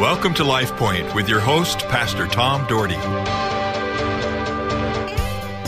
Welcome 0.00 0.32
to 0.36 0.44
Life 0.44 0.74
Point 0.76 1.14
with 1.14 1.28
your 1.28 1.40
host, 1.40 1.80
Pastor 1.80 2.26
Tom 2.26 2.66
Dougherty. 2.66 2.96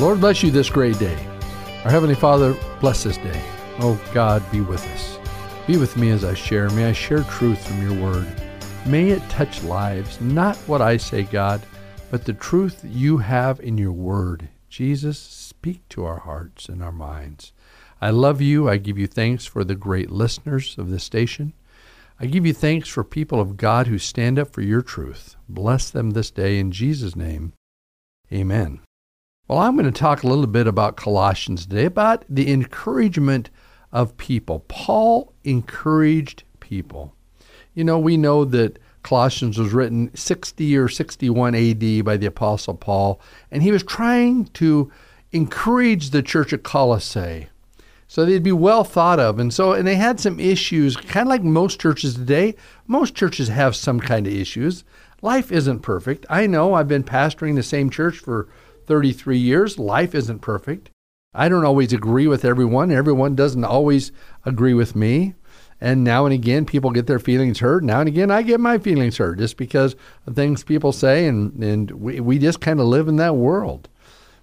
Lord 0.03 0.21
bless 0.21 0.43
you 0.43 0.51
this 0.51 0.71
great 0.71 0.99
day. 0.99 1.19
Our 1.85 1.91
Heavenly 1.91 2.15
Father, 2.15 2.57
bless 2.81 3.03
this 3.03 3.19
day. 3.19 3.45
Oh 3.81 4.01
God, 4.15 4.43
be 4.51 4.63
with 4.63 4.83
us. 4.95 5.19
Be 5.67 5.77
with 5.77 5.99
me 5.99 6.09
as 6.09 6.25
I 6.25 6.33
share. 6.33 6.71
May 6.71 6.87
I 6.87 6.93
share 6.93 7.25
truth 7.25 7.63
from 7.63 7.83
your 7.83 8.03
word. 8.03 8.27
May 8.87 9.11
it 9.11 9.21
touch 9.29 9.63
lives, 9.65 10.19
not 10.23 10.57
what 10.67 10.81
I 10.81 10.97
say, 10.97 11.25
God, 11.25 11.61
but 12.11 12.25
the 12.25 12.33
truth 12.33 12.83
you 12.89 13.19
have 13.19 13.61
in 13.61 13.77
your 13.77 13.93
word. 13.93 14.49
Jesus, 14.71 15.19
speak 15.19 15.87
to 15.91 16.07
our 16.07 16.21
hearts 16.21 16.71
and 16.71 16.83
our 16.83 16.91
minds. 16.91 17.53
I 18.01 18.09
love 18.09 18.41
you. 18.41 18.67
I 18.67 18.79
give 18.79 18.97
you 18.97 19.09
thanks 19.09 19.45
for 19.45 19.63
the 19.63 19.75
great 19.75 20.11
listeners 20.11 20.79
of 20.79 20.89
this 20.89 21.05
station. 21.05 21.53
I 22.23 22.27
give 22.27 22.47
you 22.47 22.55
thanks 22.55 22.89
for 22.89 23.03
people 23.03 23.41
of 23.41 23.57
God 23.57 23.89
who 23.89 23.99
stand 23.99 24.39
up 24.39 24.53
for 24.53 24.61
your 24.61 24.81
truth. 24.81 25.35
Bless 25.49 25.91
them 25.91 26.11
this 26.11 26.31
day 26.31 26.61
in 26.61 26.71
Jesus' 26.71 27.17
name. 27.17 27.53
Amen. 28.33 28.79
Well, 29.49 29.59
I'm 29.59 29.77
going 29.77 29.93
to 29.93 30.01
talk 30.01 30.23
a 30.23 30.29
little 30.29 30.47
bit 30.47 30.69
about 30.69 30.97
Colossians 30.97 31.67
today, 31.67 31.87
about 31.87 32.25
the 32.29 32.53
encouragement 32.53 33.51
of 33.91 34.17
people. 34.19 34.61
Paul 34.69 35.35
encouraged 35.43 36.45
people. 36.61 37.13
You 37.75 37.83
know, 37.83 37.99
we 37.99 38.17
know 38.17 38.45
that 38.45 38.79
Colossians 39.03 39.59
was 39.59 39.73
written 39.73 40.15
60 40.15 40.77
or 40.77 40.89
61 40.89 41.57
AD 41.57 42.05
by 42.05 42.17
the 42.17 42.27
Apostle 42.27 42.75
Paul, 42.75 43.21
and 43.51 43.65
he 43.65 43.73
was 43.73 43.83
trying 43.83 44.45
to 44.45 44.93
encourage 45.33 46.11
the 46.11 46.23
church 46.23 46.53
at 46.53 46.63
Colossae 46.63 47.49
so 48.13 48.27
they'd 48.27 48.43
be 48.43 48.53
well 48.53 48.85
thought 48.85 49.19
of. 49.19 49.39
And 49.39 49.55
so, 49.55 49.73
and 49.73 49.89
they 49.89 49.95
had 49.95 50.21
some 50.21 50.39
issues, 50.39 50.99
kind 50.99 51.27
of 51.27 51.31
like 51.31 51.43
most 51.43 51.81
churches 51.81 52.15
today. 52.15 52.55
Most 52.87 53.15
churches 53.15 53.49
have 53.49 53.75
some 53.75 54.01
kind 54.01 54.27
of 54.27 54.35
issues. 54.35 54.85
Life 55.23 55.51
isn't 55.51 55.81
perfect. 55.81 56.27
I 56.29 56.47
know 56.47 56.75
I've 56.75 56.89
been 56.89 57.05
pastoring 57.05 57.55
the 57.55 57.63
same 57.63 57.89
church 57.89 58.19
for 58.19 58.51
33 58.85 59.39
years. 59.39 59.79
Life 59.79 60.15
isn't 60.15 60.41
perfect. 60.41 60.91
I 61.33 61.49
don't 61.49 61.65
always 61.65 61.95
agree 61.95 62.27
with 62.27 62.45
everyone. 62.45 62.91
Everyone 62.91 63.35
doesn't 63.35 63.65
always 63.65 64.13
agree 64.45 64.75
with 64.75 64.95
me. 64.95 65.33
And 65.81 66.05
now 66.05 66.27
and 66.27 66.35
again, 66.35 66.67
people 66.67 66.91
get 66.91 67.07
their 67.07 67.19
feelings 67.19 67.61
hurt. 67.61 67.83
Now 67.83 68.01
and 68.01 68.09
again, 68.09 68.31
I 68.31 68.43
get 68.43 68.61
my 68.61 68.77
feelings 68.77 69.17
hurt 69.17 69.39
just 69.39 69.57
because 69.57 69.97
of 70.27 70.35
things 70.35 70.65
people 70.65 70.93
say. 70.93 71.27
And, 71.27 71.65
and 71.65 71.91
we, 71.93 72.21
we 72.21 72.39
just 72.39 72.61
kind 72.61 72.79
of 72.79 72.85
live 72.89 73.09
in 73.09 73.17
that 73.17 73.37
world. 73.37 73.89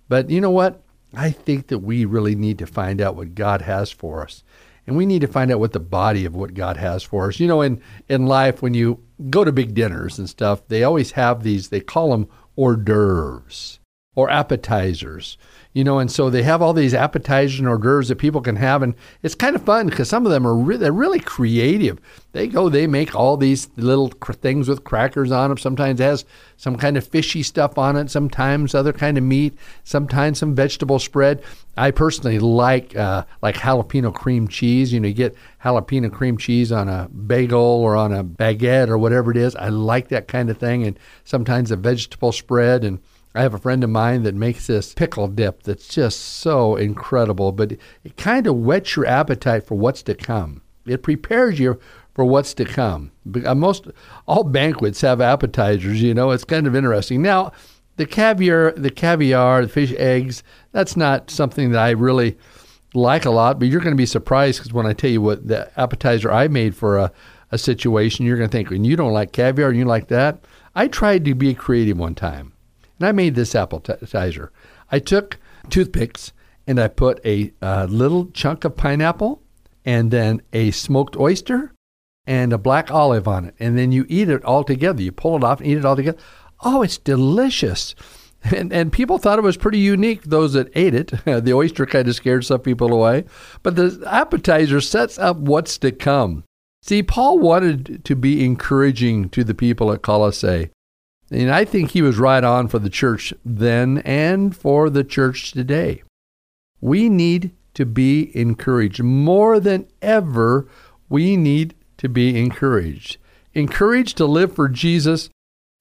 But 0.08 0.32
you 0.32 0.42
know 0.42 0.50
what? 0.50 0.82
I 1.14 1.32
think 1.32 1.68
that 1.68 1.80
we 1.80 2.06
really 2.06 2.36
need 2.36 2.60
to 2.60 2.68
find 2.68 3.02
out 3.02 3.16
what 3.16 3.36
God 3.36 3.62
has 3.62 3.92
for 3.92 4.24
us. 4.24 4.44
And 4.86 4.98
we 4.98 5.06
need 5.06 5.22
to 5.22 5.28
find 5.28 5.52
out 5.52 5.60
what 5.60 5.74
the 5.74 5.80
body 5.80 6.26
of 6.26 6.36
what 6.36 6.54
God 6.54 6.78
has 6.78 7.04
for 7.04 7.28
us. 7.28 7.40
You 7.40 7.48
know, 7.48 7.62
in, 7.62 7.82
in 8.08 8.26
life, 8.26 8.62
when 8.62 8.74
you 8.74 9.04
go 9.30 9.44
to 9.44 9.52
big 9.52 9.74
dinners 9.74 10.18
and 10.18 10.30
stuff, 10.30 10.68
they 10.68 10.84
always 10.84 11.12
have 11.12 11.44
these, 11.44 11.70
they 11.70 11.80
call 11.80 12.12
them 12.12 12.28
hors 12.56 12.78
d'oeuvres 12.78 13.79
or 14.20 14.30
appetizers 14.30 15.38
you 15.74 15.84
know, 15.84 16.00
and 16.00 16.12
so 16.12 16.32
they 16.32 16.42
have 16.42 16.64
all 16.64 16.74
these 16.74 16.96
appetizers 16.96 17.60
and 17.60 17.68
hors 17.68 17.78
d'oeuvres 17.78 18.08
that 18.08 18.16
people 18.16 18.42
can 18.42 18.56
have, 18.56 18.82
and 18.82 18.96
it's 19.22 19.36
kind 19.36 19.56
of 19.56 19.64
fun 19.64 19.88
because 19.88 20.10
some 20.10 20.26
of 20.26 20.32
them 20.32 20.46
are 20.46 20.56
re- 20.56 20.78
they're 20.78 20.92
really 20.92 21.20
creative. 21.20 22.00
They 22.32 22.48
go, 22.48 22.70
they 22.70 22.88
make 22.88 23.14
all 23.14 23.38
these 23.38 23.70
little 23.78 24.10
cr- 24.10 24.34
things 24.34 24.68
with 24.68 24.84
crackers 24.84 25.32
on 25.32 25.50
them. 25.50 25.60
Sometimes 25.60 26.00
it 26.00 26.04
has 26.04 26.26
some 26.58 26.76
kind 26.76 26.98
of 26.98 27.08
fishy 27.08 27.44
stuff 27.44 27.78
on 27.78 27.98
it. 27.98 28.10
Sometimes 28.10 28.74
other 28.74 28.94
kind 28.94 29.16
of 29.18 29.24
meat. 29.24 29.56
Sometimes 29.84 30.40
some 30.40 30.56
vegetable 30.56 30.98
spread. 30.98 31.44
I 31.78 31.92
personally 31.92 32.40
like 32.40 32.96
uh, 32.96 33.26
like 33.44 33.56
jalapeno 33.56 34.12
cream 34.14 34.48
cheese. 34.48 34.92
You 34.92 35.00
know, 35.00 35.08
you 35.08 35.14
get 35.14 35.36
jalapeno 35.64 36.12
cream 36.12 36.38
cheese 36.38 36.72
on 36.72 36.90
a 36.90 37.10
bagel 37.10 37.62
or 37.62 37.96
on 37.96 38.12
a 38.12 38.24
baguette 38.24 38.90
or 38.90 38.98
whatever 38.98 39.30
it 39.30 39.38
is. 39.38 39.56
I 39.56 39.70
like 39.70 40.08
that 40.08 40.28
kind 40.28 40.50
of 40.50 40.58
thing, 40.58 40.84
and 40.84 40.98
sometimes 41.26 41.70
a 41.70 41.76
vegetable 41.76 42.32
spread 42.32 42.84
and 42.84 43.00
I 43.36 43.42
have 43.44 43.54
a 43.54 43.60
friend 43.60 43.84
of 43.84 43.90
mine 43.92 44.24
that 44.24 44.34
makes 44.34 44.68
this 44.68 44.94
pickle 44.94 45.28
dip 45.28 45.64
that's 45.64 45.88
just 45.88 46.20
so 46.20 46.76
incredible, 46.76 47.52
but 47.52 47.74
it 48.04 48.18
kind 48.18 48.48
of 48.48 48.56
whets 48.56 48.96
your 48.96 49.06
appetite 49.06 49.66
for 49.68 49.76
what's 49.76 50.02
to 50.04 50.16
come. 50.16 50.62
It 50.86 51.04
prepares 51.04 51.60
you 51.60 51.80
for 52.14 52.26
what's 52.26 52.54
to 52.56 52.66
come. 52.66 53.12
Uh, 53.46 53.54
most 53.54 53.88
all 54.28 54.44
banquets 54.44 55.02
have 55.02 55.22
appetizers, 55.22 56.02
you 56.02 56.14
know. 56.14 56.32
It's 56.32 56.44
kind 56.44 56.66
of 56.66 56.76
interesting. 56.76 57.22
Now, 57.22 57.52
the 57.98 58.08
caviar, 58.08 58.72
the 58.72 58.90
caviar, 58.90 59.62
the 59.62 59.70
fish 59.70 59.94
eggs, 59.98 60.44
that's 60.72 60.98
not 60.98 61.30
something 61.30 61.72
that 61.72 61.82
I 61.82 61.92
really 61.92 62.38
like 62.96 63.26
a 63.26 63.30
lot, 63.30 63.60
but 63.60 63.68
you're 63.68 63.82
going 63.82 63.94
to 63.94 63.98
be 63.98 64.06
surprised 64.06 64.60
because 64.60 64.74
when 64.74 64.88
I 64.88 64.94
tell 64.94 65.12
you 65.12 65.22
what 65.22 65.48
the 65.48 65.72
appetizer 65.80 66.32
I 66.32 66.48
made 66.48 66.76
for 66.76 66.98
a, 66.98 67.12
a 67.52 67.58
situation, 67.58 68.26
you're 68.26 68.38
going 68.38 68.50
to 68.50 68.58
think, 68.58 68.72
and 68.72 68.88
you 68.88 68.96
don't 68.96 69.14
like 69.14 69.32
caviar 69.32 69.70
and 69.70 69.78
you 69.78 69.86
like 69.86 70.08
that. 70.08 70.46
I 70.76 70.88
tried 70.88 71.26
to 71.26 71.36
be 71.36 71.54
creative 71.54 71.98
one 71.98 72.16
time. 72.16 72.54
And 73.00 73.08
I 73.08 73.12
made 73.12 73.36
this 73.36 73.56
appetizer. 73.56 74.52
I 74.92 75.00
took 75.00 75.40
toothpicks 75.70 76.34
and 76.68 76.80
I 76.80 76.88
put 76.88 77.20
a, 77.26 77.52
little 77.88 78.28
chunk 78.28 78.66
of 78.66 78.78
pineapple 78.78 79.42
and 79.86 80.12
then 80.12 80.42
a 80.54 80.72
smoked 80.72 81.18
oyster 81.18 81.74
and 82.28 82.54
a 82.54 82.58
black 82.58 82.92
olive 82.92 83.28
on 83.28 83.46
it. 83.46 83.56
And 83.60 83.78
then 83.78 83.92
you 83.92 84.06
eat 84.08 84.30
it 84.30 84.44
all 84.44 84.64
together. 84.64 85.02
You 85.02 85.12
pull 85.12 85.38
it 85.38 85.44
off 85.44 85.60
and 85.60 85.68
eat 85.68 85.78
it 85.78 85.86
all 85.86 85.96
together. 85.96 86.20
Oh, 86.62 86.82
it's 86.82 86.98
delicious. 86.98 87.96
And, 88.42 88.72
and 88.72 88.90
people 88.90 89.18
thought 89.18 89.38
it 89.38 89.42
was 89.42 89.58
pretty 89.58 89.80
unique, 89.80 90.24
those 90.24 90.54
that 90.54 90.72
ate 90.74 90.96
it. 90.96 91.08
the 91.26 91.52
oyster 91.54 91.86
kind 91.86 92.08
of 92.08 92.16
scared 92.16 92.46
some 92.46 92.62
people 92.62 92.94
away. 92.94 93.26
But 93.64 93.76
the 93.76 94.02
appetizer 94.10 94.80
sets 94.80 95.20
up 95.20 95.36
what's 95.36 95.78
to 95.80 95.92
come. 95.92 96.46
See, 96.82 97.04
Paul 97.04 97.40
wanted 97.40 98.06
to 98.06 98.16
be 98.16 98.46
encouraging 98.46 99.28
to 99.32 99.44
the 99.44 99.54
people 99.54 99.92
at 99.92 100.04
Colossae. 100.04 100.70
And 101.32 101.52
I 101.52 101.64
think 101.64 101.92
he 101.92 102.02
was 102.02 102.18
right 102.18 102.44
on 102.44 102.68
for 102.68 102.80
the 102.80 102.90
church 102.90 103.34
then 103.46 104.00
and 104.00 104.56
for 104.56 104.90
the 104.90 105.04
church 105.04 105.52
today. 105.52 106.04
We 106.82 107.08
need 107.10 107.52
to 107.76 107.86
be 107.86 108.36
encouraged. 108.36 109.04
More 109.04 109.60
than 109.60 109.88
ever, 110.02 110.68
we 111.08 111.38
need 111.38 111.76
to 111.98 112.10
be 112.10 112.40
encouraged. 112.40 113.18
Encouraged 113.54 114.18
to 114.18 114.26
live 114.26 114.56
for 114.56 114.68
Jesus 114.68 115.30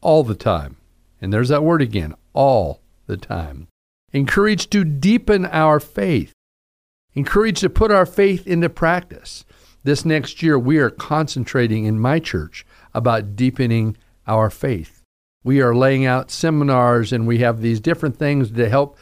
all 0.03 0.23
the 0.23 0.35
time. 0.35 0.77
And 1.21 1.33
there's 1.33 1.49
that 1.49 1.65
word 1.65 1.83
again 1.83 2.15
all 2.35 2.81
the 3.07 3.17
time. 3.17 3.69
Encouraged 4.13 4.71
to 4.73 4.85
deepen 4.85 5.47
our 5.47 5.81
faith. 5.81 6.33
Encouraged 7.15 7.61
to 7.63 7.71
put 7.71 7.91
our 7.91 8.07
faith 8.07 8.47
into 8.47 8.69
practice. 8.69 9.45
This 9.83 10.05
next 10.05 10.43
year, 10.43 10.59
we 10.59 10.79
are 10.79 10.91
concentrating 10.91 11.85
in 11.85 11.99
my 11.99 12.19
church 12.19 12.67
about 12.95 13.35
deepening 13.37 13.97
our 14.27 14.51
faith 14.51 14.98
we 15.49 15.63
are 15.63 15.75
laying 15.75 16.05
out 16.05 16.31
seminars 16.31 17.11
and 17.11 17.27
we 17.27 17.39
have 17.39 17.63
these 17.63 17.81
different 17.81 18.19
things 18.19 18.51
to 18.51 18.69
help 18.69 18.99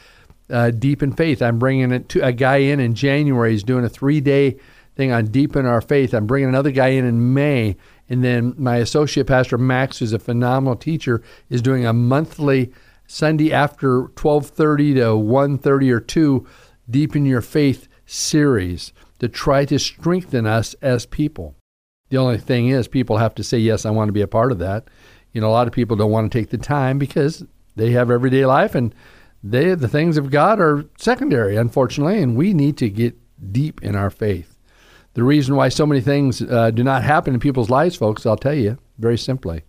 uh, 0.49 0.71
deepen 0.71 1.11
faith. 1.11 1.41
I'm 1.41 1.59
bringing 1.59 2.05
to 2.05 2.25
a 2.25 2.31
guy 2.31 2.55
in 2.55 2.79
in 2.79 2.93
January. 2.93 3.51
He's 3.51 3.63
doing 3.63 3.83
a 3.83 3.89
three 3.89 4.21
day 4.21 4.57
thing 4.95 5.11
on 5.11 5.25
deepen 5.25 5.65
our 5.65 5.81
faith. 5.81 6.13
I'm 6.13 6.25
bringing 6.25 6.47
another 6.47 6.71
guy 6.71 6.87
in 6.87 7.03
in 7.03 7.33
May, 7.33 7.75
and 8.07 8.23
then 8.23 8.55
my 8.57 8.77
associate 8.77 9.27
pastor 9.27 9.57
Max, 9.57 9.99
who's 9.99 10.13
a 10.13 10.19
phenomenal 10.19 10.77
teacher, 10.77 11.21
is 11.49 11.61
doing 11.61 11.85
a 11.85 11.91
monthly 11.91 12.71
Sunday 13.07 13.51
after 13.51 14.03
12:30 14.15 14.93
to 14.93 15.17
1:30 15.17 15.91
or 15.91 15.99
2 15.99 16.47
deepen 16.89 17.25
your 17.25 17.41
faith 17.41 17.89
series 18.05 18.93
to 19.19 19.27
try 19.27 19.65
to 19.65 19.77
strengthen 19.77 20.45
us 20.45 20.75
as 20.81 21.05
people. 21.05 21.55
The 22.09 22.15
only 22.15 22.37
thing 22.37 22.69
is, 22.69 22.87
people 22.87 23.17
have 23.17 23.35
to 23.35 23.43
say 23.43 23.57
yes. 23.57 23.85
I 23.85 23.89
want 23.89 24.07
to 24.07 24.13
be 24.13 24.21
a 24.21 24.27
part 24.29 24.53
of 24.53 24.59
that 24.59 24.87
you 25.33 25.41
know, 25.41 25.49
a 25.49 25.51
lot 25.51 25.67
of 25.67 25.73
people 25.73 25.95
don't 25.95 26.11
want 26.11 26.31
to 26.31 26.37
take 26.37 26.49
the 26.49 26.57
time 26.57 26.97
because 26.97 27.43
they 27.75 27.91
have 27.91 28.09
everyday 28.09 28.45
life 28.45 28.75
and 28.75 28.93
they 29.43 29.75
the 29.75 29.87
things 29.87 30.17
of 30.17 30.31
God 30.31 30.59
are 30.59 30.85
secondary, 30.97 31.55
unfortunately, 31.55 32.21
and 32.21 32.35
we 32.35 32.53
need 32.53 32.77
to 32.77 32.89
get 32.89 33.15
deep 33.51 33.83
in 33.83 33.95
our 33.95 34.09
faith. 34.09 34.57
The 35.13 35.23
reason 35.23 35.55
why 35.55 35.69
so 35.69 35.85
many 35.85 36.01
things 36.01 36.41
uh, 36.41 36.71
do 36.71 36.83
not 36.83 37.03
happen 37.03 37.33
in 37.33 37.39
people's 37.39 37.69
lives, 37.69 37.95
folks, 37.95 38.25
I'll 38.25 38.37
tell 38.37 38.53
you 38.53 38.77
very 38.97 39.17
simply, 39.17 39.63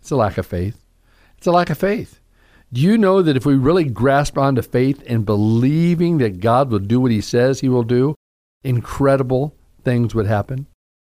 it's 0.00 0.10
a 0.10 0.16
lack 0.16 0.38
of 0.38 0.46
faith. 0.46 0.84
It's 1.38 1.46
a 1.46 1.52
lack 1.52 1.70
of 1.70 1.78
faith. 1.78 2.20
Do 2.72 2.80
you 2.80 2.96
know 2.96 3.22
that 3.22 3.36
if 3.36 3.44
we 3.44 3.54
really 3.54 3.84
grasp 3.84 4.38
onto 4.38 4.62
faith 4.62 5.02
and 5.06 5.26
believing 5.26 6.18
that 6.18 6.40
God 6.40 6.70
will 6.70 6.78
do 6.78 7.00
what 7.00 7.10
He 7.10 7.20
says 7.20 7.60
He 7.60 7.68
will 7.68 7.82
do, 7.82 8.14
incredible 8.62 9.54
things 9.84 10.14
would 10.14 10.26
happen? 10.26 10.66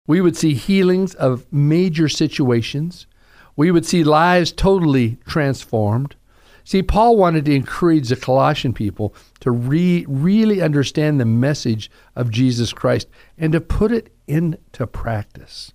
We 0.08 0.20
would 0.20 0.36
see 0.36 0.54
healings 0.54 1.14
of 1.16 1.52
major 1.52 2.10
situations 2.10 3.06
we 3.56 3.72
would 3.72 3.86
see 3.86 4.04
lives 4.04 4.52
totally 4.52 5.18
transformed. 5.28 6.16
See, 6.64 6.82
Paul 6.82 7.18
wanted 7.18 7.46
to 7.46 7.56
encourage 7.56 8.10
the 8.10 8.16
Colossian 8.16 8.74
people 8.74 9.14
to 9.42 9.52
re- 9.52 10.06
really 10.08 10.62
understand 10.62 11.20
the 11.20 11.26
message 11.26 11.92
of 12.16 12.32
Jesus 12.32 12.72
Christ 12.72 13.08
and 13.38 13.52
to 13.54 13.62
put 13.62 13.92
it 13.92 14.14
into 14.28 14.88
practice. 14.88 15.74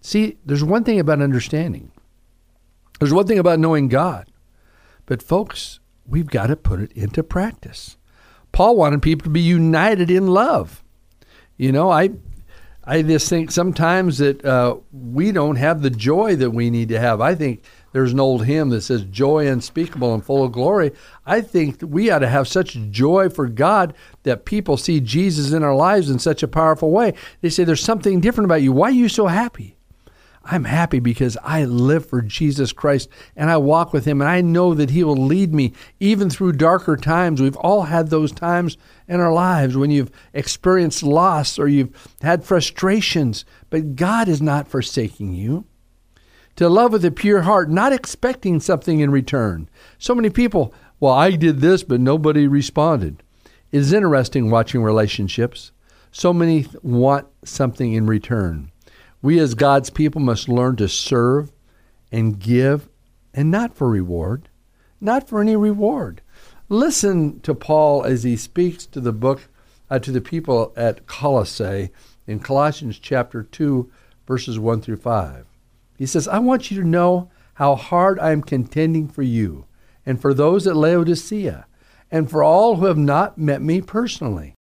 See, 0.00 0.36
there's 0.44 0.62
one 0.62 0.84
thing 0.84 1.00
about 1.00 1.22
understanding, 1.22 1.90
there's 3.00 3.14
one 3.14 3.26
thing 3.26 3.38
about 3.38 3.58
knowing 3.58 3.88
God, 3.88 4.30
but 5.06 5.22
folks, 5.22 5.80
we've 6.06 6.28
got 6.28 6.46
to 6.48 6.56
put 6.56 6.80
it 6.80 6.92
into 6.92 7.22
practice. 7.22 7.96
Paul 8.52 8.76
wanted 8.76 9.02
people 9.02 9.24
to 9.24 9.30
be 9.30 9.40
united 9.40 10.10
in 10.10 10.28
love. 10.28 10.82
You 11.56 11.72
know, 11.72 11.90
I 11.90 12.10
I 12.88 13.02
just 13.02 13.28
think 13.28 13.50
sometimes 13.50 14.18
that 14.18 14.44
uh, 14.44 14.76
we 14.92 15.32
don't 15.32 15.56
have 15.56 15.82
the 15.82 15.90
joy 15.90 16.36
that 16.36 16.50
we 16.50 16.70
need 16.70 16.88
to 16.90 17.00
have. 17.00 17.20
I 17.20 17.34
think 17.34 17.64
there's 17.90 18.12
an 18.12 18.20
old 18.20 18.44
hymn 18.44 18.68
that 18.70 18.82
says, 18.82 19.02
Joy 19.04 19.48
unspeakable 19.48 20.14
and 20.14 20.24
full 20.24 20.44
of 20.44 20.52
glory. 20.52 20.92
I 21.24 21.40
think 21.40 21.80
we 21.82 22.10
ought 22.10 22.20
to 22.20 22.28
have 22.28 22.46
such 22.46 22.74
joy 22.90 23.28
for 23.28 23.48
God 23.48 23.94
that 24.22 24.44
people 24.44 24.76
see 24.76 25.00
Jesus 25.00 25.52
in 25.52 25.64
our 25.64 25.74
lives 25.74 26.10
in 26.10 26.20
such 26.20 26.44
a 26.44 26.48
powerful 26.48 26.92
way. 26.92 27.14
They 27.40 27.50
say, 27.50 27.64
There's 27.64 27.82
something 27.82 28.20
different 28.20 28.46
about 28.46 28.62
you. 28.62 28.72
Why 28.72 28.88
are 28.88 28.92
you 28.92 29.08
so 29.08 29.26
happy? 29.26 29.75
I'm 30.48 30.64
happy 30.64 31.00
because 31.00 31.36
I 31.42 31.64
live 31.64 32.06
for 32.06 32.22
Jesus 32.22 32.72
Christ 32.72 33.08
and 33.34 33.50
I 33.50 33.56
walk 33.56 33.92
with 33.92 34.04
Him 34.04 34.20
and 34.20 34.30
I 34.30 34.40
know 34.40 34.74
that 34.74 34.90
He 34.90 35.02
will 35.02 35.16
lead 35.16 35.52
me 35.52 35.72
even 35.98 36.30
through 36.30 36.52
darker 36.52 36.96
times. 36.96 37.42
We've 37.42 37.56
all 37.56 37.82
had 37.82 38.10
those 38.10 38.30
times 38.30 38.76
in 39.08 39.20
our 39.20 39.32
lives 39.32 39.76
when 39.76 39.90
you've 39.90 40.12
experienced 40.32 41.02
loss 41.02 41.58
or 41.58 41.66
you've 41.66 41.90
had 42.22 42.44
frustrations, 42.44 43.44
but 43.70 43.96
God 43.96 44.28
is 44.28 44.40
not 44.40 44.68
forsaking 44.68 45.34
you. 45.34 45.64
To 46.56 46.68
love 46.68 46.92
with 46.92 47.04
a 47.04 47.10
pure 47.10 47.42
heart, 47.42 47.68
not 47.68 47.92
expecting 47.92 48.60
something 48.60 49.00
in 49.00 49.10
return. 49.10 49.68
So 49.98 50.14
many 50.14 50.30
people, 50.30 50.72
well, 51.00 51.12
I 51.12 51.32
did 51.32 51.60
this, 51.60 51.82
but 51.82 52.00
nobody 52.00 52.46
responded. 52.46 53.22
It 53.72 53.78
is 53.78 53.92
interesting 53.92 54.50
watching 54.50 54.82
relationships. 54.82 55.72
So 56.12 56.32
many 56.32 56.66
want 56.82 57.26
something 57.44 57.92
in 57.92 58.06
return. 58.06 58.70
We 59.26 59.40
as 59.40 59.56
God's 59.56 59.90
people 59.90 60.20
must 60.20 60.48
learn 60.48 60.76
to 60.76 60.88
serve 60.88 61.50
and 62.12 62.38
give, 62.38 62.88
and 63.34 63.50
not 63.50 63.74
for 63.74 63.90
reward, 63.90 64.48
not 65.00 65.28
for 65.28 65.40
any 65.40 65.56
reward. 65.56 66.22
Listen 66.68 67.40
to 67.40 67.52
Paul 67.52 68.04
as 68.04 68.22
he 68.22 68.36
speaks 68.36 68.86
to 68.86 69.00
the 69.00 69.10
book 69.10 69.48
uh, 69.90 69.98
to 69.98 70.12
the 70.12 70.20
people 70.20 70.72
at 70.76 71.08
Colossae 71.08 71.90
in 72.28 72.38
Colossians 72.38 73.00
chapter 73.00 73.42
2 73.42 73.90
verses 74.28 74.60
1 74.60 74.80
through 74.80 74.98
5. 74.98 75.44
He 75.98 76.06
says, 76.06 76.28
"I 76.28 76.38
want 76.38 76.70
you 76.70 76.80
to 76.80 76.88
know 76.88 77.28
how 77.54 77.74
hard 77.74 78.20
I 78.20 78.30
am 78.30 78.42
contending 78.42 79.08
for 79.08 79.22
you 79.22 79.64
and 80.06 80.20
for 80.20 80.34
those 80.34 80.68
at 80.68 80.76
Laodicea 80.76 81.66
and 82.12 82.30
for 82.30 82.44
all 82.44 82.76
who 82.76 82.86
have 82.86 82.96
not 82.96 83.38
met 83.38 83.60
me 83.60 83.80
personally." 83.80 84.55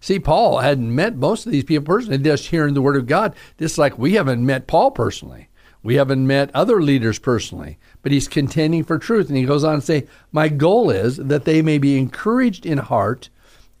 See, 0.00 0.18
Paul 0.18 0.58
hadn't 0.58 0.94
met 0.94 1.16
most 1.16 1.46
of 1.46 1.52
these 1.52 1.64
people 1.64 1.86
personally, 1.86 2.18
just 2.18 2.48
hearing 2.48 2.74
the 2.74 2.82
word 2.82 2.96
of 2.96 3.06
God, 3.06 3.34
just 3.58 3.78
like 3.78 3.98
we 3.98 4.14
haven't 4.14 4.44
met 4.44 4.66
Paul 4.66 4.90
personally. 4.90 5.48
We 5.82 5.94
haven't 5.94 6.26
met 6.26 6.50
other 6.54 6.82
leaders 6.82 7.18
personally, 7.18 7.78
but 8.02 8.12
he's 8.12 8.28
contending 8.28 8.84
for 8.84 8.98
truth. 8.98 9.28
And 9.28 9.36
he 9.36 9.44
goes 9.44 9.64
on 9.64 9.76
to 9.76 9.80
say, 9.80 10.06
My 10.32 10.48
goal 10.48 10.90
is 10.90 11.16
that 11.16 11.44
they 11.44 11.62
may 11.62 11.78
be 11.78 11.98
encouraged 11.98 12.66
in 12.66 12.78
heart 12.78 13.30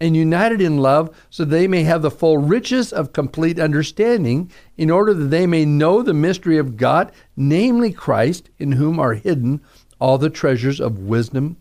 and 0.00 0.16
united 0.16 0.60
in 0.60 0.78
love, 0.78 1.14
so 1.30 1.44
they 1.44 1.66
may 1.66 1.82
have 1.82 2.02
the 2.02 2.10
full 2.10 2.38
riches 2.38 2.92
of 2.92 3.12
complete 3.12 3.58
understanding, 3.58 4.50
in 4.76 4.90
order 4.90 5.14
that 5.14 5.26
they 5.26 5.46
may 5.46 5.64
know 5.64 6.02
the 6.02 6.14
mystery 6.14 6.58
of 6.58 6.76
God, 6.76 7.12
namely 7.36 7.92
Christ, 7.92 8.50
in 8.58 8.72
whom 8.72 9.00
are 9.00 9.14
hidden 9.14 9.60
all 9.98 10.18
the 10.18 10.30
treasures 10.30 10.80
of 10.80 10.98
wisdom 10.98 11.56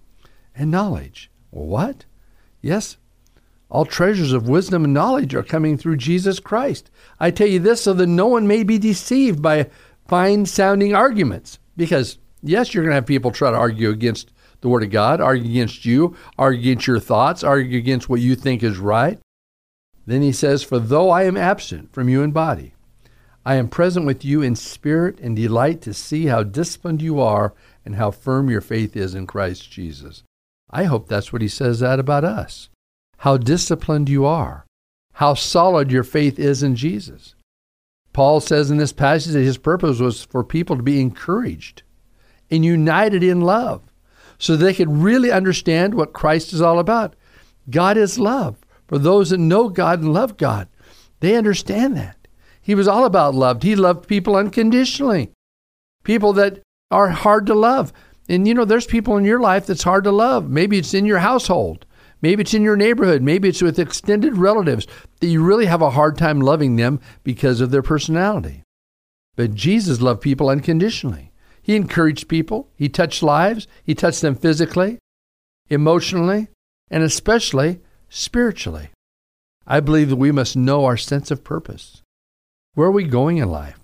and 0.53 0.69
knowledge. 0.69 1.31
What? 1.51 2.05
Yes, 2.61 2.97
all 3.75 3.83
treasures 3.83 4.31
of 4.31 4.47
wisdom 4.47 4.85
and 4.85 4.93
knowledge 4.93 5.35
are 5.35 5.43
coming 5.43 5.77
through 5.77 5.97
Jesus 5.97 6.39
Christ. 6.39 6.89
I 7.19 7.29
tell 7.29 7.47
you 7.47 7.59
this 7.59 7.81
so 7.81 7.93
that 7.95 8.07
no 8.07 8.25
one 8.25 8.47
may 8.47 8.63
be 8.63 8.77
deceived 8.77 9.41
by 9.41 9.69
fine 10.07 10.45
sounding 10.45 10.95
arguments. 10.95 11.59
Because, 11.75 12.17
yes, 12.41 12.73
you're 12.73 12.85
going 12.85 12.91
to 12.91 12.95
have 12.95 13.05
people 13.05 13.31
try 13.31 13.51
to 13.51 13.57
argue 13.57 13.89
against 13.89 14.31
the 14.61 14.69
Word 14.69 14.83
of 14.83 14.91
God, 14.91 15.19
argue 15.19 15.51
against 15.51 15.83
you, 15.83 16.15
argue 16.37 16.61
against 16.61 16.87
your 16.87 17.01
thoughts, 17.01 17.43
argue 17.43 17.77
against 17.77 18.07
what 18.07 18.21
you 18.21 18.33
think 18.33 18.63
is 18.63 18.77
right. 18.77 19.19
Then 20.05 20.21
he 20.21 20.31
says, 20.31 20.63
For 20.63 20.79
though 20.79 21.09
I 21.09 21.23
am 21.23 21.35
absent 21.35 21.91
from 21.91 22.07
you 22.07 22.23
in 22.23 22.31
body, 22.31 22.75
I 23.45 23.55
am 23.55 23.67
present 23.67 24.05
with 24.05 24.23
you 24.23 24.41
in 24.41 24.55
spirit 24.55 25.19
and 25.19 25.35
delight 25.35 25.81
to 25.81 25.93
see 25.93 26.27
how 26.27 26.43
disciplined 26.43 27.01
you 27.01 27.19
are 27.19 27.53
and 27.83 27.95
how 27.95 28.11
firm 28.11 28.49
your 28.49 28.61
faith 28.61 28.95
is 28.95 29.13
in 29.13 29.27
Christ 29.27 29.69
Jesus. 29.69 30.23
I 30.69 30.85
hope 30.85 31.09
that's 31.09 31.33
what 31.33 31.41
he 31.41 31.49
says 31.49 31.81
that 31.81 31.99
about 31.99 32.23
us 32.23 32.69
how 33.25 33.37
disciplined 33.37 34.07
you 34.07 34.23
are, 34.23 34.67
how 35.13 35.33
solid 35.33 35.91
your 35.91 36.03
faith 36.03 36.37
is 36.37 36.61
in 36.61 36.75
Jesus. 36.75 37.33
Paul 38.13 38.39
says 38.39 38.69
in 38.69 38.77
this 38.77 38.93
passage 38.93 39.33
that 39.33 39.39
his 39.39 39.57
purpose 39.57 39.99
was 39.99 40.23
for 40.23 40.43
people 40.43 40.77
to 40.77 40.83
be 40.83 41.01
encouraged 41.01 41.81
and 42.51 42.63
united 42.63 43.23
in 43.23 43.41
love 43.41 43.81
so 44.37 44.55
they 44.55 44.75
could 44.75 44.91
really 44.91 45.31
understand 45.31 45.95
what 45.95 46.13
Christ 46.13 46.53
is 46.53 46.61
all 46.61 46.77
about. 46.77 47.15
God 47.67 47.97
is 47.97 48.19
love. 48.19 48.59
For 48.85 48.99
those 48.99 49.31
that 49.31 49.39
know 49.39 49.69
God 49.69 50.01
and 50.01 50.13
love 50.13 50.37
God, 50.37 50.67
they 51.19 51.35
understand 51.35 51.97
that. 51.97 52.27
He 52.61 52.75
was 52.75 52.87
all 52.87 53.05
about 53.05 53.33
love. 53.33 53.63
He 53.63 53.75
loved 53.75 54.07
people 54.07 54.35
unconditionally, 54.35 55.31
people 56.03 56.31
that 56.33 56.59
are 56.91 57.09
hard 57.09 57.47
to 57.47 57.55
love. 57.55 57.91
And 58.29 58.47
you 58.47 58.53
know, 58.53 58.65
there's 58.65 58.85
people 58.85 59.17
in 59.17 59.25
your 59.25 59.39
life 59.39 59.65
that's 59.65 59.81
hard 59.81 60.03
to 60.03 60.11
love. 60.11 60.47
Maybe 60.47 60.77
it's 60.77 60.93
in 60.93 61.07
your 61.07 61.19
household. 61.19 61.87
Maybe 62.25 62.41
it's 62.41 62.55
in 62.55 62.63
your 62.63 62.75
neighborhood. 62.75 63.21
Maybe 63.21 63.49
it's 63.49 63.61
with 63.61 63.77
extended 63.77 64.35
relatives 64.35 64.87
that 65.19 65.27
you 65.27 65.43
really 65.43 65.67
have 65.67 65.83
a 65.83 65.91
hard 65.91 66.17
time 66.17 66.41
loving 66.41 66.75
them 66.75 66.99
because 67.23 67.61
of 67.61 67.69
their 67.69 67.83
personality. 67.83 68.63
But 69.35 69.53
Jesus 69.53 70.01
loved 70.01 70.21
people 70.21 70.49
unconditionally. 70.49 71.31
He 71.61 71.75
encouraged 71.75 72.27
people, 72.27 72.71
He 72.75 72.89
touched 72.89 73.21
lives, 73.21 73.67
He 73.83 73.93
touched 73.93 74.23
them 74.23 74.33
physically, 74.33 74.97
emotionally, 75.69 76.47
and 76.89 77.03
especially 77.03 77.81
spiritually. 78.09 78.89
I 79.67 79.79
believe 79.79 80.09
that 80.09 80.15
we 80.15 80.31
must 80.31 80.57
know 80.57 80.85
our 80.85 80.97
sense 80.97 81.29
of 81.29 81.43
purpose. 81.43 82.01
Where 82.73 82.87
are 82.87 82.91
we 82.91 83.03
going 83.03 83.37
in 83.37 83.51
life? 83.51 83.79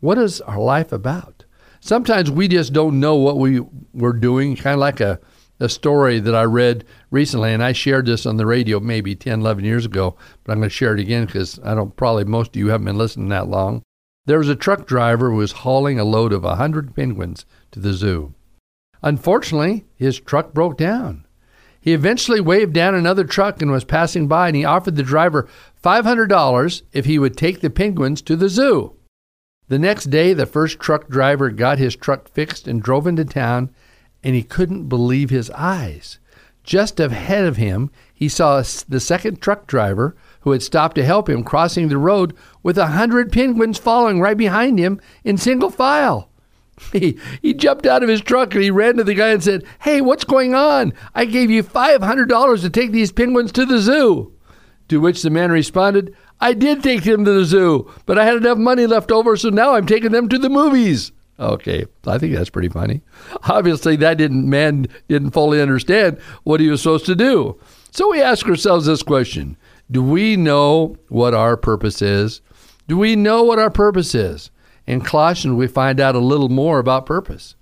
What 0.00 0.16
is 0.16 0.40
our 0.40 0.58
life 0.58 0.92
about? 0.92 1.44
Sometimes 1.80 2.30
we 2.30 2.48
just 2.48 2.72
don't 2.72 3.00
know 3.00 3.16
what 3.16 3.36
we 3.36 3.60
were 3.92 4.14
doing, 4.14 4.56
kind 4.56 4.72
of 4.72 4.80
like 4.80 5.00
a 5.00 5.20
a 5.62 5.68
story 5.68 6.18
that 6.18 6.34
I 6.34 6.42
read 6.42 6.84
recently, 7.10 7.52
and 7.52 7.62
I 7.62 7.72
shared 7.72 8.06
this 8.06 8.26
on 8.26 8.36
the 8.36 8.46
radio 8.46 8.80
maybe 8.80 9.14
10, 9.14 9.40
11 9.40 9.64
years 9.64 9.86
ago, 9.86 10.16
but 10.42 10.52
I'm 10.52 10.58
going 10.58 10.68
to 10.68 10.74
share 10.74 10.94
it 10.94 11.00
again 11.00 11.26
because 11.26 11.60
I 11.64 11.74
don't 11.74 11.94
probably 11.94 12.24
most 12.24 12.50
of 12.50 12.56
you 12.56 12.68
haven't 12.68 12.86
been 12.86 12.98
listening 12.98 13.28
that 13.28 13.48
long. 13.48 13.82
There 14.26 14.38
was 14.38 14.48
a 14.48 14.56
truck 14.56 14.86
driver 14.86 15.30
who 15.30 15.36
was 15.36 15.52
hauling 15.52 16.00
a 16.00 16.04
load 16.04 16.32
of 16.32 16.44
a 16.44 16.48
100 16.48 16.96
penguins 16.96 17.46
to 17.70 17.78
the 17.78 17.92
zoo. 17.92 18.34
Unfortunately, 19.02 19.84
his 19.96 20.18
truck 20.18 20.52
broke 20.52 20.76
down. 20.76 21.26
He 21.80 21.92
eventually 21.92 22.40
waved 22.40 22.72
down 22.72 22.94
another 22.94 23.24
truck 23.24 23.62
and 23.62 23.70
was 23.70 23.84
passing 23.84 24.28
by, 24.28 24.48
and 24.48 24.56
he 24.56 24.64
offered 24.64 24.96
the 24.96 25.02
driver 25.02 25.48
$500 25.82 26.82
if 26.92 27.04
he 27.04 27.18
would 27.18 27.36
take 27.36 27.60
the 27.60 27.70
penguins 27.70 28.20
to 28.22 28.36
the 28.36 28.48
zoo. 28.48 28.94
The 29.68 29.78
next 29.78 30.10
day, 30.10 30.32
the 30.34 30.46
first 30.46 30.80
truck 30.80 31.08
driver 31.08 31.50
got 31.50 31.78
his 31.78 31.96
truck 31.96 32.28
fixed 32.28 32.66
and 32.66 32.82
drove 32.82 33.06
into 33.06 33.24
town 33.24 33.70
and 34.22 34.34
he 34.34 34.42
couldn't 34.42 34.88
believe 34.88 35.30
his 35.30 35.50
eyes. 35.50 36.18
Just 36.64 37.00
ahead 37.00 37.44
of 37.44 37.56
him, 37.56 37.90
he 38.14 38.28
saw 38.28 38.62
the 38.88 39.00
second 39.00 39.40
truck 39.40 39.66
driver 39.66 40.14
who 40.42 40.52
had 40.52 40.62
stopped 40.62 40.94
to 40.96 41.04
help 41.04 41.28
him 41.28 41.42
crossing 41.42 41.88
the 41.88 41.98
road 41.98 42.34
with 42.62 42.78
a 42.78 42.88
hundred 42.88 43.32
penguins 43.32 43.78
following 43.78 44.20
right 44.20 44.36
behind 44.36 44.78
him 44.78 45.00
in 45.24 45.36
single 45.36 45.70
file. 45.70 46.28
He, 46.92 47.18
he 47.40 47.54
jumped 47.54 47.86
out 47.86 48.02
of 48.02 48.08
his 48.08 48.22
truck 48.22 48.54
and 48.54 48.64
he 48.64 48.70
ran 48.70 48.96
to 48.96 49.04
the 49.04 49.14
guy 49.14 49.28
and 49.28 49.44
said, 49.44 49.64
Hey, 49.80 50.00
what's 50.00 50.24
going 50.24 50.54
on? 50.54 50.94
I 51.14 51.26
gave 51.26 51.50
you 51.50 51.62
$500 51.62 52.60
to 52.60 52.70
take 52.70 52.90
these 52.90 53.12
penguins 53.12 53.52
to 53.52 53.64
the 53.64 53.78
zoo. 53.78 54.32
To 54.88 55.00
which 55.00 55.22
the 55.22 55.30
man 55.30 55.52
responded, 55.52 56.16
I 56.40 56.54
did 56.54 56.82
take 56.82 57.04
them 57.04 57.24
to 57.24 57.30
the 57.30 57.44
zoo, 57.44 57.92
but 58.04 58.18
I 58.18 58.24
had 58.24 58.36
enough 58.36 58.58
money 58.58 58.86
left 58.86 59.12
over, 59.12 59.36
so 59.36 59.48
now 59.50 59.74
I'm 59.74 59.86
taking 59.86 60.10
them 60.10 60.28
to 60.28 60.38
the 60.38 60.50
movies. 60.50 61.12
Okay, 61.38 61.86
I 62.06 62.18
think 62.18 62.34
that's 62.34 62.50
pretty 62.50 62.68
funny. 62.68 63.00
Obviously, 63.44 63.96
that 63.96 64.18
didn't 64.18 64.48
man 64.48 64.86
didn't 65.08 65.30
fully 65.30 65.60
understand 65.60 66.18
what 66.44 66.60
he 66.60 66.68
was 66.68 66.82
supposed 66.82 67.06
to 67.06 67.14
do. 67.14 67.58
So 67.90 68.10
we 68.10 68.22
ask 68.22 68.46
ourselves 68.46 68.86
this 68.86 69.02
question: 69.02 69.56
Do 69.90 70.02
we 70.02 70.36
know 70.36 70.96
what 71.08 71.34
our 71.34 71.56
purpose 71.56 72.02
is? 72.02 72.42
Do 72.86 72.98
we 72.98 73.16
know 73.16 73.42
what 73.42 73.58
our 73.58 73.70
purpose 73.70 74.14
is? 74.14 74.50
In 74.86 75.00
Colossians, 75.00 75.56
we 75.56 75.68
find 75.68 76.00
out 76.00 76.14
a 76.14 76.20
little 76.20 76.48
more 76.48 76.78
about 76.78 77.06
purpose. 77.06 77.56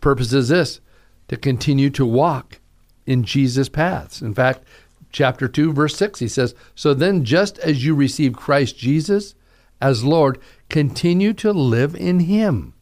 Purpose 0.00 0.32
is 0.32 0.48
this: 0.48 0.80
to 1.28 1.36
continue 1.36 1.90
to 1.90 2.04
walk 2.04 2.60
in 3.06 3.24
Jesus' 3.24 3.68
paths. 3.68 4.20
In 4.20 4.34
fact, 4.34 4.64
chapter 5.10 5.48
2, 5.48 5.72
verse 5.72 5.96
6, 5.96 6.18
he 6.18 6.28
says, 6.28 6.54
So 6.74 6.94
then, 6.94 7.24
just 7.24 7.58
as 7.60 7.84
you 7.84 7.94
receive 7.94 8.34
Christ 8.34 8.76
Jesus 8.78 9.34
as 9.80 10.04
Lord, 10.04 10.38
continue 10.68 11.32
to 11.34 11.52
live 11.52 11.94
in 11.94 12.20
him 12.20 12.74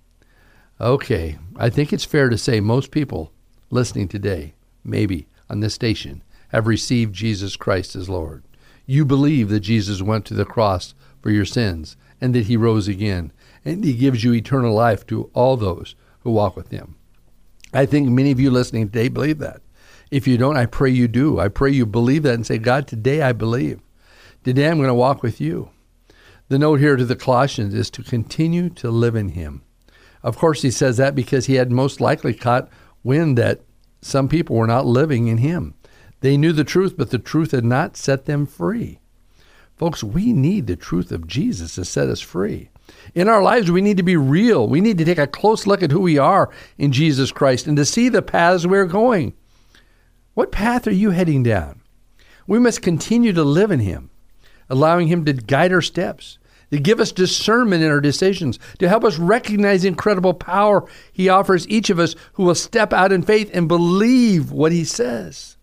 Okay, 0.80 1.36
I 1.56 1.68
think 1.68 1.92
it's 1.92 2.06
fair 2.06 2.30
to 2.30 2.38
say 2.38 2.58
most 2.58 2.90
people 2.90 3.32
listening 3.68 4.08
today, 4.08 4.54
maybe 4.82 5.26
on 5.50 5.60
this 5.60 5.74
station, 5.74 6.22
have 6.48 6.66
received 6.66 7.14
Jesus 7.14 7.54
Christ 7.54 7.94
as 7.94 8.08
Lord. 8.08 8.42
You 8.86 9.04
believe 9.04 9.50
that 9.50 9.60
Jesus 9.60 10.00
went 10.00 10.24
to 10.26 10.34
the 10.34 10.46
cross 10.46 10.94
for 11.20 11.30
your 11.30 11.44
sins 11.44 11.98
and 12.18 12.34
that 12.34 12.46
he 12.46 12.56
rose 12.56 12.88
again, 12.88 13.30
and 13.62 13.84
he 13.84 13.92
gives 13.92 14.24
you 14.24 14.32
eternal 14.32 14.72
life 14.72 15.06
to 15.08 15.30
all 15.34 15.58
those 15.58 15.94
who 16.20 16.30
walk 16.30 16.56
with 16.56 16.70
him. 16.70 16.96
I 17.74 17.84
think 17.84 18.08
many 18.08 18.30
of 18.30 18.40
you 18.40 18.50
listening 18.50 18.86
today 18.88 19.08
believe 19.08 19.38
that. 19.38 19.60
If 20.10 20.26
you 20.26 20.38
don't, 20.38 20.56
I 20.56 20.64
pray 20.64 20.88
you 20.88 21.08
do. 21.08 21.38
I 21.38 21.48
pray 21.48 21.72
you 21.72 21.84
believe 21.84 22.22
that 22.22 22.34
and 22.34 22.46
say, 22.46 22.56
God, 22.56 22.88
today 22.88 23.20
I 23.20 23.32
believe. 23.32 23.80
Today 24.44 24.68
I'm 24.68 24.78
going 24.78 24.88
to 24.88 24.94
walk 24.94 25.22
with 25.22 25.42
you. 25.42 25.70
The 26.48 26.58
note 26.58 26.80
here 26.80 26.96
to 26.96 27.04
the 27.04 27.16
Colossians 27.16 27.74
is 27.74 27.90
to 27.90 28.02
continue 28.02 28.70
to 28.70 28.90
live 28.90 29.14
in 29.14 29.30
Him. 29.30 29.62
Of 30.22 30.36
course, 30.36 30.62
he 30.62 30.70
says 30.70 30.96
that 30.98 31.14
because 31.14 31.46
he 31.46 31.54
had 31.54 31.72
most 31.72 32.00
likely 32.00 32.34
caught 32.34 32.68
wind 33.02 33.38
that 33.38 33.60
some 34.02 34.28
people 34.28 34.56
were 34.56 34.66
not 34.66 34.86
living 34.86 35.28
in 35.28 35.38
Him. 35.38 35.74
They 36.20 36.36
knew 36.36 36.52
the 36.52 36.64
truth, 36.64 36.96
but 36.96 37.10
the 37.10 37.18
truth 37.18 37.52
had 37.52 37.64
not 37.64 37.96
set 37.96 38.26
them 38.26 38.46
free. 38.46 39.00
Folks, 39.76 40.04
we 40.04 40.32
need 40.32 40.66
the 40.66 40.76
truth 40.76 41.10
of 41.10 41.26
Jesus 41.26 41.76
to 41.76 41.84
set 41.84 42.08
us 42.08 42.20
free. 42.20 42.70
In 43.14 43.28
our 43.28 43.42
lives, 43.42 43.70
we 43.70 43.80
need 43.80 43.96
to 43.96 44.02
be 44.02 44.16
real. 44.16 44.68
We 44.68 44.80
need 44.80 44.98
to 44.98 45.04
take 45.04 45.18
a 45.18 45.26
close 45.26 45.66
look 45.66 45.82
at 45.82 45.90
who 45.90 46.00
we 46.00 46.18
are 46.18 46.50
in 46.76 46.92
Jesus 46.92 47.32
Christ 47.32 47.66
and 47.66 47.76
to 47.76 47.84
see 47.84 48.08
the 48.08 48.20
paths 48.20 48.66
we're 48.66 48.84
going. 48.84 49.32
What 50.34 50.52
path 50.52 50.86
are 50.86 50.92
you 50.92 51.10
heading 51.10 51.42
down? 51.42 51.80
We 52.46 52.58
must 52.58 52.82
continue 52.82 53.32
to 53.32 53.44
live 53.44 53.70
in 53.70 53.80
Him, 53.80 54.10
allowing 54.68 55.08
Him 55.08 55.24
to 55.24 55.32
guide 55.32 55.72
our 55.72 55.80
steps, 55.80 56.38
to 56.70 56.78
give 56.78 57.00
us 57.00 57.12
discernment 57.12 57.82
in 57.82 57.90
our 57.90 58.00
decisions, 58.00 58.58
to 58.78 58.88
help 58.88 59.04
us 59.04 59.18
recognize 59.18 59.82
the 59.82 59.88
incredible 59.88 60.34
power 60.34 60.86
He 61.12 61.28
offers 61.28 61.68
each 61.68 61.90
of 61.90 61.98
us 61.98 62.14
who 62.34 62.44
will 62.44 62.54
step 62.54 62.92
out 62.92 63.12
in 63.12 63.22
faith 63.22 63.50
and 63.52 63.68
believe 63.68 64.50
what 64.50 64.72
He 64.72 64.84
says. 64.84 65.56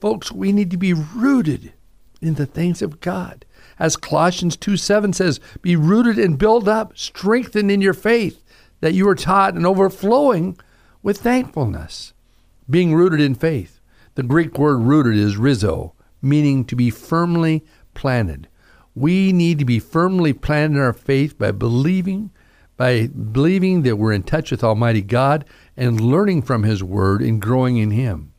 Folks, 0.00 0.32
we 0.32 0.52
need 0.52 0.70
to 0.70 0.76
be 0.76 0.94
rooted 0.94 1.72
in 2.20 2.34
the 2.34 2.46
things 2.46 2.82
of 2.82 3.00
God. 3.00 3.44
As 3.78 3.96
Colossians 3.96 4.56
2 4.56 4.76
7 4.76 5.12
says, 5.12 5.40
be 5.62 5.76
rooted 5.76 6.18
and 6.18 6.38
built 6.38 6.68
up, 6.68 6.96
strengthened 6.96 7.70
in 7.70 7.80
your 7.80 7.94
faith 7.94 8.42
that 8.80 8.94
you 8.94 9.08
are 9.08 9.14
taught 9.14 9.54
and 9.54 9.66
overflowing 9.66 10.58
with 11.02 11.18
thankfulness. 11.18 12.12
Being 12.68 12.94
rooted 12.94 13.20
in 13.20 13.34
faith. 13.34 13.80
The 14.14 14.22
Greek 14.22 14.58
word 14.58 14.78
rooted 14.78 15.16
is 15.16 15.36
rhizo, 15.36 15.94
meaning 16.20 16.64
to 16.66 16.76
be 16.76 16.90
firmly 16.90 17.64
planted. 17.94 18.48
We 19.00 19.32
need 19.32 19.58
to 19.60 19.64
be 19.64 19.78
firmly 19.78 20.34
planted 20.34 20.76
in 20.76 20.82
our 20.82 20.92
faith 20.92 21.38
by 21.38 21.52
believing, 21.52 22.32
by 22.76 23.06
believing 23.06 23.80
that 23.80 23.96
we're 23.96 24.12
in 24.12 24.24
touch 24.24 24.50
with 24.50 24.62
Almighty 24.62 25.00
God 25.00 25.46
and 25.74 25.98
learning 25.98 26.42
from 26.42 26.64
His 26.64 26.84
Word 26.84 27.22
and 27.22 27.40
growing 27.40 27.78
in 27.78 27.92
Him. 27.92 28.34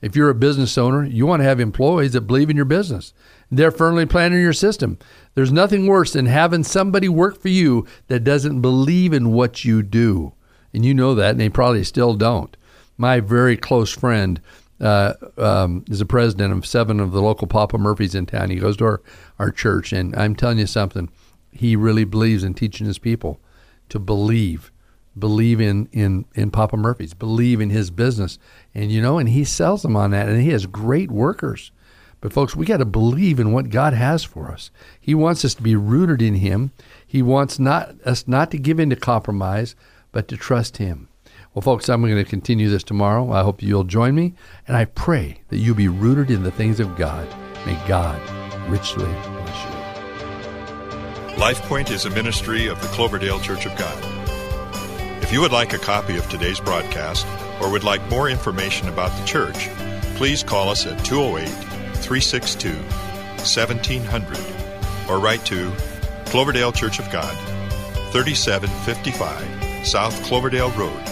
If 0.00 0.16
you're 0.16 0.30
a 0.30 0.34
business 0.34 0.78
owner, 0.78 1.04
you 1.04 1.26
want 1.26 1.40
to 1.40 1.44
have 1.44 1.60
employees 1.60 2.14
that 2.14 2.22
believe 2.22 2.48
in 2.48 2.56
your 2.56 2.64
business. 2.64 3.12
They're 3.50 3.70
firmly 3.70 4.06
planted 4.06 4.36
in 4.36 4.42
your 4.42 4.54
system. 4.54 4.98
There's 5.34 5.52
nothing 5.52 5.86
worse 5.86 6.14
than 6.14 6.24
having 6.24 6.64
somebody 6.64 7.10
work 7.10 7.38
for 7.38 7.50
you 7.50 7.86
that 8.06 8.24
doesn't 8.24 8.62
believe 8.62 9.12
in 9.12 9.32
what 9.32 9.62
you 9.62 9.82
do. 9.82 10.32
And 10.72 10.86
you 10.86 10.94
know 10.94 11.14
that, 11.16 11.32
and 11.32 11.40
they 11.40 11.50
probably 11.50 11.84
still 11.84 12.14
don't. 12.14 12.56
My 12.96 13.20
very 13.20 13.58
close 13.58 13.92
friend 13.92 14.40
uh, 14.82 15.14
um, 15.38 15.84
is 15.88 16.00
the 16.00 16.04
president 16.04 16.52
of 16.52 16.66
seven 16.66 17.00
of 17.00 17.12
the 17.12 17.22
local 17.22 17.46
Papa 17.46 17.78
Murphy's 17.78 18.14
in 18.14 18.26
town. 18.26 18.50
He 18.50 18.56
goes 18.56 18.76
to 18.78 18.84
our, 18.84 19.02
our 19.38 19.50
church, 19.50 19.92
and 19.92 20.14
I'm 20.16 20.34
telling 20.34 20.58
you 20.58 20.66
something. 20.66 21.08
He 21.52 21.76
really 21.76 22.04
believes 22.04 22.44
in 22.44 22.54
teaching 22.54 22.86
his 22.86 22.98
people 22.98 23.40
to 23.88 23.98
believe, 23.98 24.72
believe 25.18 25.60
in 25.60 25.88
in 25.92 26.24
in 26.34 26.50
Papa 26.50 26.76
Murphy's, 26.76 27.14
believe 27.14 27.60
in 27.60 27.70
his 27.70 27.90
business, 27.90 28.38
and 28.74 28.90
you 28.90 29.00
know, 29.00 29.18
and 29.18 29.28
he 29.28 29.44
sells 29.44 29.82
them 29.82 29.96
on 29.96 30.10
that, 30.10 30.28
and 30.28 30.42
he 30.42 30.50
has 30.50 30.66
great 30.66 31.10
workers. 31.10 31.70
But 32.22 32.32
folks, 32.32 32.54
we 32.54 32.66
got 32.66 32.76
to 32.76 32.84
believe 32.84 33.40
in 33.40 33.50
what 33.50 33.68
God 33.68 33.94
has 33.94 34.22
for 34.22 34.50
us. 34.52 34.70
He 35.00 35.12
wants 35.12 35.44
us 35.44 35.54
to 35.54 35.62
be 35.62 35.74
rooted 35.74 36.22
in 36.22 36.36
Him. 36.36 36.70
He 37.04 37.20
wants 37.20 37.58
not 37.58 37.96
us 38.06 38.28
not 38.28 38.52
to 38.52 38.58
give 38.58 38.78
in 38.78 38.90
to 38.90 38.96
compromise, 38.96 39.74
but 40.12 40.28
to 40.28 40.36
trust 40.36 40.76
Him. 40.76 41.08
Well, 41.54 41.60
folks, 41.60 41.90
I'm 41.90 42.00
going 42.00 42.16
to 42.16 42.24
continue 42.24 42.70
this 42.70 42.82
tomorrow. 42.82 43.30
I 43.30 43.42
hope 43.42 43.62
you'll 43.62 43.84
join 43.84 44.14
me, 44.14 44.32
and 44.66 44.74
I 44.74 44.86
pray 44.86 45.42
that 45.48 45.58
you'll 45.58 45.74
be 45.74 45.88
rooted 45.88 46.30
in 46.30 46.44
the 46.44 46.50
things 46.50 46.80
of 46.80 46.96
God. 46.96 47.28
May 47.66 47.74
God 47.86 48.18
richly 48.70 49.04
bless 49.04 49.64
you. 49.64 49.70
LifePoint 51.36 51.90
is 51.90 52.06
a 52.06 52.10
ministry 52.10 52.68
of 52.68 52.80
the 52.80 52.88
Cloverdale 52.88 53.38
Church 53.38 53.66
of 53.66 53.76
God. 53.76 54.02
If 55.22 55.30
you 55.30 55.42
would 55.42 55.52
like 55.52 55.74
a 55.74 55.78
copy 55.78 56.16
of 56.16 56.26
today's 56.30 56.58
broadcast 56.58 57.26
or 57.60 57.70
would 57.70 57.84
like 57.84 58.08
more 58.08 58.30
information 58.30 58.88
about 58.88 59.10
the 59.20 59.26
church, 59.26 59.68
please 60.16 60.42
call 60.42 60.70
us 60.70 60.86
at 60.86 61.04
208 61.04 61.48
362 61.96 62.70
1700 62.72 64.38
or 65.10 65.18
write 65.18 65.44
to 65.44 65.70
Cloverdale 66.24 66.72
Church 66.72 66.98
of 66.98 67.10
God, 67.10 67.34
3755 68.10 69.86
South 69.86 70.22
Cloverdale 70.24 70.70
Road. 70.70 71.11